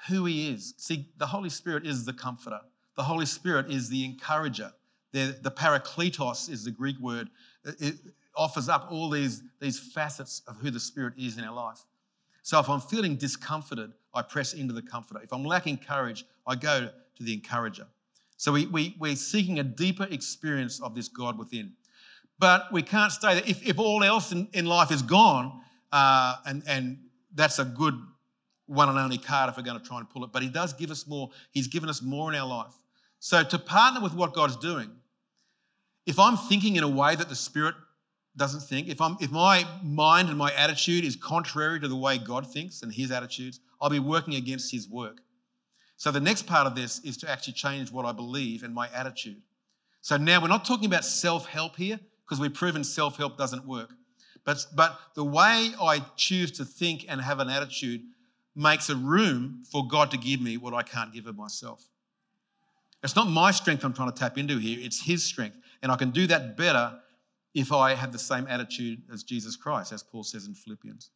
[0.08, 0.76] who He is.
[0.78, 2.62] See, the Holy Spirit is the comforter.
[2.96, 4.72] The Holy Spirit is the encourager.
[5.12, 7.32] The, the parakletos is the Greek word.
[7.66, 7.96] It
[8.36, 11.80] offers up all these, these facets of who the Spirit is in our life.
[12.44, 15.22] So if I'm feeling discomforted, I press into the comforter.
[15.24, 17.88] If I'm lacking courage, I go to the encourager.
[18.38, 21.74] So we, we, we're seeking a deeper experience of this God within.
[22.40, 23.44] But we can't stay there.
[23.46, 26.98] If, if all else in, in life is gone, uh, and, and
[27.34, 27.98] that's a good
[28.66, 30.74] one and only card if we're going to try and pull it, but He does
[30.74, 31.30] give us more.
[31.52, 32.74] He's given us more in our life.
[33.20, 34.90] So to partner with what God's doing,
[36.06, 37.76] if I'm thinking in a way that the Spirit
[38.36, 42.18] doesn't think, if, I'm, if my mind and my attitude is contrary to the way
[42.18, 45.20] God thinks and His attitudes, I'll be working against His work.
[45.98, 48.88] So the next part of this is to actually change what I believe and my
[48.96, 49.42] attitude.
[50.02, 53.68] So now we're not talking about self help here because we've proven self help doesn't
[53.68, 53.92] work.
[54.46, 58.02] But, but the way I choose to think and have an attitude
[58.56, 61.84] makes a room for God to give me what I can't give of myself.
[63.04, 65.58] It's not my strength I'm trying to tap into here, it's His strength.
[65.82, 66.98] And I can do that better
[67.54, 71.10] if I have the same attitude as Jesus Christ, as Paul says in Philippians.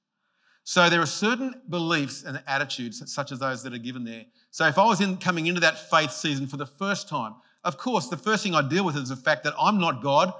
[0.70, 4.26] So there are certain beliefs and attitudes, such as those that are given there.
[4.52, 7.78] So if I was in, coming into that faith season for the first time, of
[7.78, 10.34] course, the first thing I deal with is the fact that I'm not God,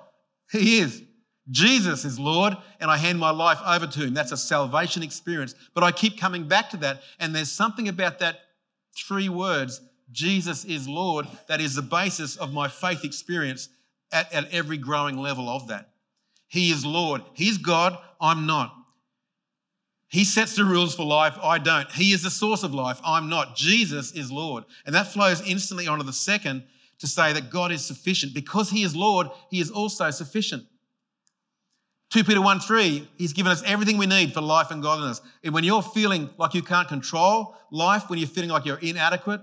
[0.52, 1.02] He is.
[1.50, 4.14] Jesus is Lord, and I hand my life over to Him.
[4.14, 5.56] That's a salvation experience.
[5.74, 8.42] But I keep coming back to that, and there's something about that
[8.98, 9.80] three words
[10.12, 13.70] Jesus is Lord that is the basis of my faith experience
[14.12, 15.92] at, at every growing level of that.
[16.50, 17.22] He is Lord.
[17.34, 18.77] He's God, I'm not.
[20.10, 21.90] He sets the rules for life, I don't.
[21.92, 23.56] He is the source of life, I'm not.
[23.56, 24.64] Jesus is Lord.
[24.86, 26.64] And that flows instantly onto the second
[27.00, 28.34] to say that God is sufficient.
[28.34, 30.64] Because He is Lord, He is also sufficient.
[32.12, 35.22] 2 Peter 1 3, He's given us everything we need for life and godliness.
[35.44, 39.42] And when you're feeling like you can't control life, when you're feeling like you're inadequate,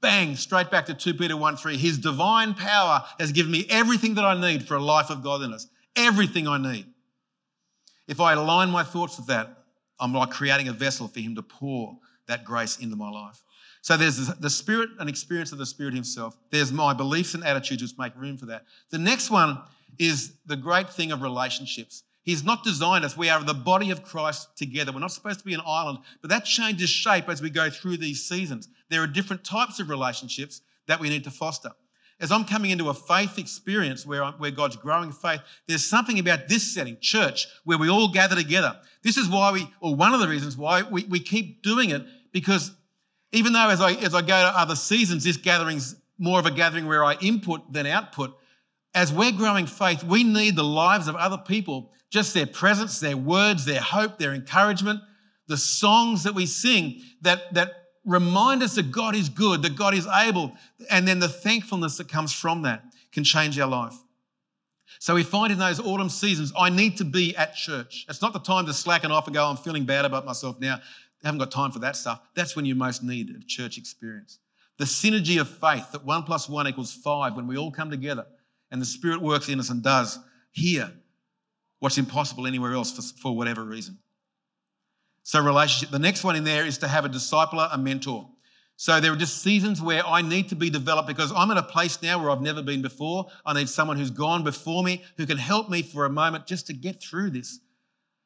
[0.00, 1.76] bang, straight back to 2 Peter 1 3.
[1.76, 5.68] His divine power has given me everything that I need for a life of godliness.
[5.94, 6.86] Everything I need.
[8.08, 9.61] If I align my thoughts with that,
[10.02, 13.40] I'm like creating a vessel for Him to pour that grace into my life.
[13.82, 16.36] So there's the Spirit and experience of the Spirit Himself.
[16.50, 18.64] There's my beliefs and attitudes which make room for that.
[18.90, 19.60] The next one
[19.98, 22.02] is the great thing of relationships.
[22.24, 23.16] He's not designed us.
[23.16, 24.92] We are the body of Christ together.
[24.92, 27.98] We're not supposed to be an island, but that changes shape as we go through
[27.98, 28.68] these seasons.
[28.90, 31.70] There are different types of relationships that we need to foster
[32.20, 36.18] as I'm coming into a faith experience where, I'm, where God's growing faith, there's something
[36.18, 38.76] about this setting, church, where we all gather together.
[39.02, 42.02] This is why we, or one of the reasons why we, we keep doing it,
[42.32, 42.70] because
[43.32, 46.50] even though as I, as I go to other seasons, this gathering's more of a
[46.50, 48.36] gathering where I input than output,
[48.94, 53.16] as we're growing faith, we need the lives of other people, just their presence, their
[53.16, 55.00] words, their hope, their encouragement,
[55.48, 59.94] the songs that we sing that, that remind us that God is good, that God
[59.94, 60.52] is able,
[60.90, 63.94] and then the thankfulness that comes from that can change our life.
[64.98, 68.06] So we find in those autumn seasons, I need to be at church.
[68.08, 70.76] It's not the time to slacken off and go, I'm feeling bad about myself now.
[70.76, 72.20] I haven't got time for that stuff.
[72.34, 74.38] That's when you most need a church experience.
[74.78, 78.26] The synergy of faith that one plus one equals five when we all come together
[78.70, 80.18] and the Spirit works in us and does
[80.50, 80.90] here
[81.78, 83.98] what's impossible anywhere else for, for whatever reason.
[85.24, 85.90] So, relationship.
[85.90, 88.28] The next one in there is to have a discipler, a mentor.
[88.76, 91.62] So, there are just seasons where I need to be developed because I'm in a
[91.62, 93.26] place now where I've never been before.
[93.46, 96.66] I need someone who's gone before me who can help me for a moment just
[96.66, 97.60] to get through this.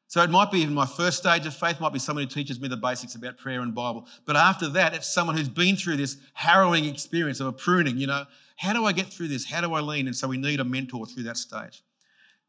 [0.08, 2.60] So, it might be even my first stage of faith, might be someone who teaches
[2.60, 4.06] me the basics about prayer and Bible.
[4.24, 7.98] But after that, it's someone who's been through this harrowing experience of a pruning.
[7.98, 8.24] You know,
[8.56, 9.44] how do I get through this?
[9.44, 10.06] How do I lean?
[10.06, 11.82] And so, we need a mentor through that stage.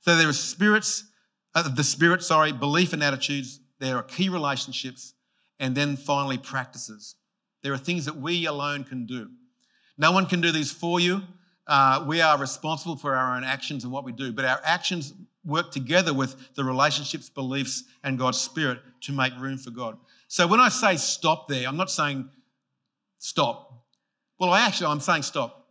[0.02, 1.04] So, there are spirits
[1.58, 3.60] uh, the spirit, sorry, belief and attitudes.
[3.80, 5.14] There are key relationships,
[5.60, 7.16] and then finally practices.
[7.64, 9.30] There are things that we alone can do.
[9.98, 11.22] No one can do these for you.
[11.66, 15.14] Uh, we are responsible for our own actions and what we do, but our actions
[15.44, 19.98] work together with the relationships, beliefs, and God's Spirit to make room for God.
[20.28, 22.30] So when I say stop there, I'm not saying
[23.18, 23.86] stop.
[24.40, 25.68] Well, I actually, I'm saying stop.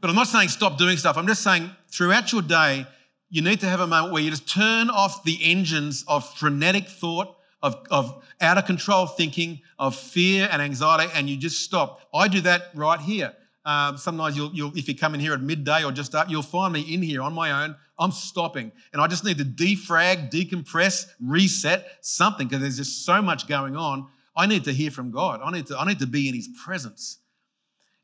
[0.00, 1.16] But I'm not saying stop doing stuff.
[1.16, 2.86] I'm just saying throughout your day,
[3.30, 6.88] you need to have a moment where you just turn off the engines of frenetic
[6.88, 12.00] thought, of, of out of control thinking, of fear and anxiety, and you just stop.
[12.12, 13.32] I do that right here.
[13.64, 16.42] Um, sometimes you'll, you'll, if you come in here at midday or just up, you'll
[16.42, 17.76] find me in here on my own.
[17.98, 23.22] I'm stopping, and I just need to defrag, decompress, reset something because there's just so
[23.22, 24.08] much going on.
[24.34, 25.40] I need to hear from God.
[25.44, 27.18] I need to, I need to be in His presence,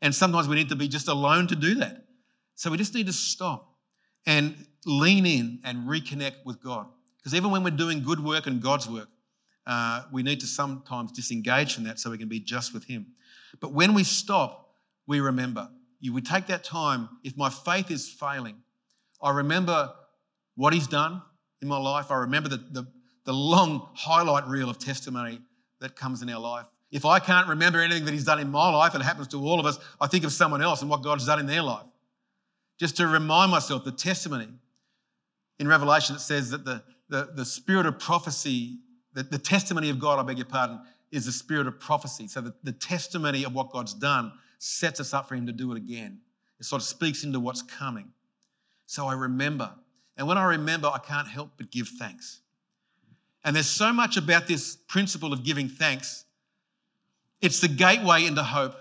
[0.02, 2.04] and sometimes we need to be just alone to do that.
[2.54, 3.75] So we just need to stop
[4.26, 6.86] and lean in and reconnect with God.
[7.18, 9.08] Because even when we're doing good work and God's work,
[9.66, 13.06] uh, we need to sometimes disengage from that so we can be just with Him.
[13.60, 14.74] But when we stop,
[15.06, 15.68] we remember.
[16.00, 17.08] You would take that time.
[17.24, 18.56] If my faith is failing,
[19.20, 19.92] I remember
[20.54, 21.22] what He's done
[21.62, 22.10] in my life.
[22.10, 22.86] I remember the, the,
[23.24, 25.40] the long highlight reel of testimony
[25.80, 26.66] that comes in our life.
[26.92, 29.42] If I can't remember anything that He's done in my life, and it happens to
[29.42, 31.86] all of us, I think of someone else and what God's done in their life.
[32.78, 34.48] Just to remind myself the testimony.
[35.58, 38.78] In Revelation, it says that the, the, the spirit of prophecy,
[39.14, 42.28] the, the testimony of God, I beg your pardon, is the spirit of prophecy.
[42.28, 45.72] So the, the testimony of what God's done sets us up for Him to do
[45.72, 46.20] it again.
[46.58, 48.10] It sort of speaks into what's coming.
[48.86, 49.72] So I remember.
[50.16, 52.40] And when I remember, I can't help but give thanks.
[53.44, 56.24] And there's so much about this principle of giving thanks.
[57.40, 58.74] It's the gateway into hope.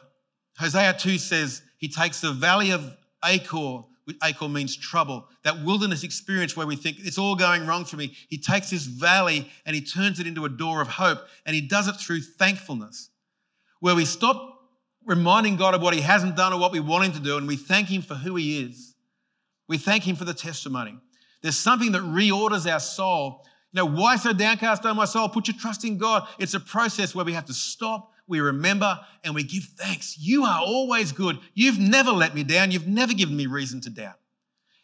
[0.58, 2.96] Hosea 2 says he takes the valley of
[3.26, 3.84] Achor,
[4.24, 8.16] Achor means trouble, that wilderness experience where we think it's all going wrong for me.
[8.30, 11.62] He takes this valley and he turns it into a door of hope, and he
[11.62, 13.10] does it through thankfulness,
[13.80, 14.56] where we stop
[15.06, 17.48] reminding God of what He hasn't done or what we want Him to do, and
[17.48, 18.96] we thank Him for who He is.
[19.68, 20.98] We thank Him for the testimony.
[21.42, 23.46] There's something that reorders our soul.
[23.72, 25.30] You know, why so downcast, O my soul?
[25.30, 26.28] Put your trust in God.
[26.40, 30.18] It's a process where we have to stop, we remember, and we give thanks.
[30.18, 31.38] You are always good.
[31.54, 32.72] You've never let me down.
[32.72, 34.20] You've never given me reason to doubt.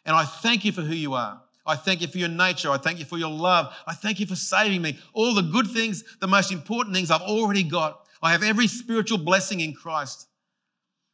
[0.04, 1.40] And I thank you for who you are.
[1.64, 2.70] I thank you for your nature.
[2.70, 3.72] I thank you for your love.
[3.86, 4.98] I thank you for saving me.
[5.12, 8.06] All the good things, the most important things I've already got.
[8.20, 10.28] I have every spiritual blessing in Christ.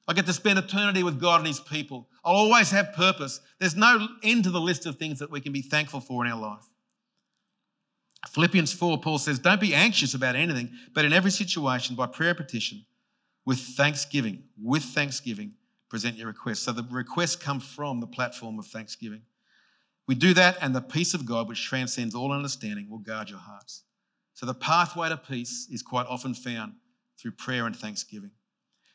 [0.06, 2.08] I get to spend eternity with God and His people.
[2.24, 3.40] I'll always have purpose.
[3.58, 6.32] There's no end to the list of things that we can be thankful for in
[6.32, 6.64] our life.
[8.26, 12.34] Philippians 4, Paul says, Don't be anxious about anything, but in every situation, by prayer
[12.34, 12.84] petition,
[13.46, 15.52] with thanksgiving, with thanksgiving,
[15.88, 16.60] present your requests.
[16.60, 19.22] So the requests come from the platform of thanksgiving.
[20.06, 23.38] We do that, and the peace of God, which transcends all understanding, will guard your
[23.38, 23.82] hearts.
[24.34, 26.72] So the pathway to peace is quite often found
[27.20, 28.30] through prayer and thanksgiving.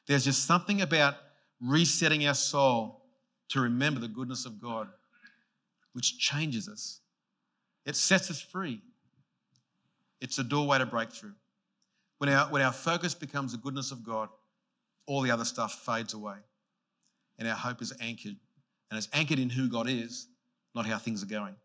[0.07, 1.15] There's just something about
[1.61, 3.05] resetting our soul
[3.49, 4.88] to remember the goodness of God,
[5.93, 6.99] which changes us.
[7.86, 8.82] It sets us free.
[10.24, 11.34] It's a doorway to breakthrough.
[12.17, 14.30] When our, when our focus becomes the goodness of God,
[15.05, 16.38] all the other stuff fades away.
[17.38, 18.38] And our hope is anchored.
[18.89, 20.28] And it's anchored in who God is,
[20.74, 21.55] not how things are going.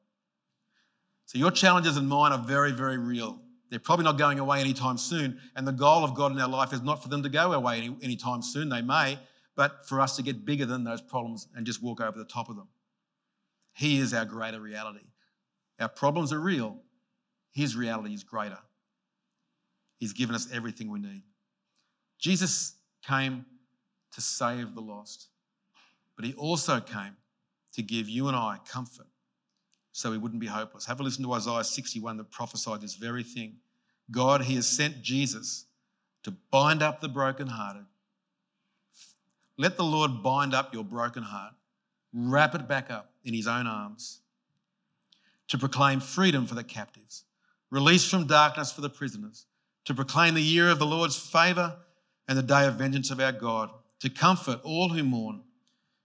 [1.27, 3.39] So your challenges and mine are very, very real.
[3.71, 5.39] They're probably not going away anytime soon.
[5.55, 7.79] And the goal of God in our life is not for them to go away
[7.79, 8.71] any, anytime soon.
[8.71, 9.21] They may,
[9.55, 12.49] but for us to get bigger than those problems and just walk over the top
[12.49, 12.67] of them.
[13.75, 15.05] He is our greater reality.
[15.79, 16.79] Our problems are real.
[17.53, 18.59] His reality is greater.
[19.99, 21.23] He's given us everything we need.
[22.19, 22.75] Jesus
[23.07, 23.45] came
[24.13, 25.29] to save the lost,
[26.17, 27.17] but he also came
[27.73, 29.07] to give you and I comfort
[29.93, 30.87] so we wouldn't be hopeless.
[30.87, 33.57] Have a listen to Isaiah 61 that prophesied this very thing.
[34.11, 35.67] God, He has sent Jesus
[36.23, 37.85] to bind up the brokenhearted.
[39.57, 41.53] Let the Lord bind up your broken heart,
[42.13, 44.21] wrap it back up in His own arms,
[45.49, 47.25] to proclaim freedom for the captives,
[47.71, 49.47] release from darkness for the prisoners,
[49.85, 51.77] to proclaim the year of the Lord's favour
[52.27, 55.43] and the day of vengeance of our God, to comfort all who mourn,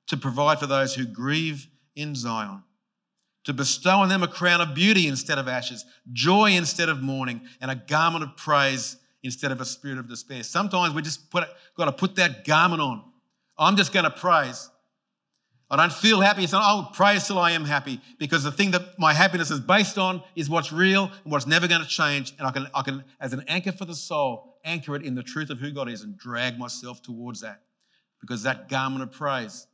[0.07, 2.63] to provide for those who grieve in Zion
[3.43, 7.41] to bestow on them a crown of beauty instead of ashes, joy instead of mourning,
[7.61, 10.43] and a garment of praise instead of a spirit of despair.
[10.43, 11.47] Sometimes we just put,
[11.77, 13.03] got to put that garment on.
[13.57, 14.69] I'm just going to praise.
[15.73, 18.99] I don't feel happy, so I'll praise till I am happy because the thing that
[18.99, 22.31] my happiness is based on is what's real and what's never going to change.
[22.37, 25.23] And I can, I can, as an anchor for the soul, anchor it in the
[25.23, 27.63] truth of who God is and drag myself towards that
[28.21, 29.65] because that garment of praise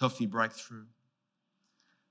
[0.00, 0.86] helps me break through.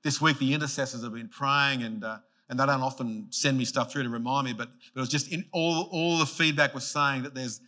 [0.04, 2.20] This week, the intercessors have been praying, and, uh,
[2.50, 5.10] and they don't often send me stuff through to remind me, but, but it was
[5.10, 7.62] just in all, all the feedback was saying that there's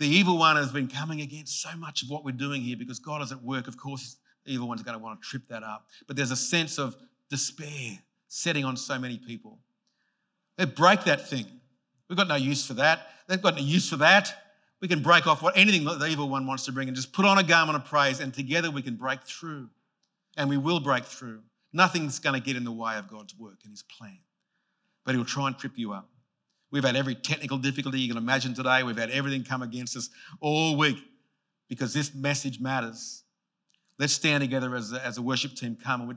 [0.00, 2.98] the evil one has been coming against so much of what we're doing here because
[2.98, 3.68] God is at work.
[3.68, 4.16] Of course,
[4.50, 5.86] evil one's going to want to trip that up.
[6.06, 6.96] But there's a sense of
[7.28, 7.98] despair
[8.28, 9.58] setting on so many people.
[10.56, 11.46] They break that thing.
[12.08, 13.08] We've got no use for that.
[13.28, 14.34] They've got no use for that.
[14.80, 17.24] We can break off what anything the evil one wants to bring and just put
[17.24, 19.68] on a garment of praise, and together we can break through.
[20.36, 21.40] And we will break through.
[21.72, 24.18] Nothing's going to get in the way of God's work and His plan.
[25.04, 26.08] But He'll try and trip you up.
[26.70, 28.82] We've had every technical difficulty you can imagine today.
[28.82, 30.08] We've had everything come against us
[30.40, 30.98] all week
[31.68, 33.24] because this message matters.
[34.00, 36.08] Let's stand together as a, as a worship team come and